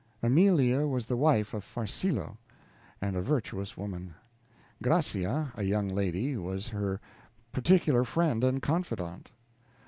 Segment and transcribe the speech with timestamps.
[0.23, 2.35] Amelia was the wife of Farcillo,
[3.03, 4.15] and a virtuous woman;
[4.81, 6.99] Gracia, a young lady, was her
[7.51, 9.29] particular friend and confidant.